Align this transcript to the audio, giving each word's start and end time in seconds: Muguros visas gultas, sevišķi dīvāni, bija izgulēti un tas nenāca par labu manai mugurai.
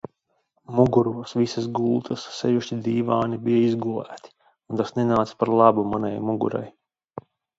Muguros 0.77 1.33
visas 1.39 1.67
gultas, 1.79 2.23
sevišķi 2.37 2.79
dīvāni, 2.87 3.39
bija 3.49 3.67
izgulēti 3.67 4.33
un 4.73 4.81
tas 4.83 4.95
nenāca 5.01 5.39
par 5.43 5.53
labu 5.63 5.83
manai 5.93 6.13
mugurai. 6.31 6.65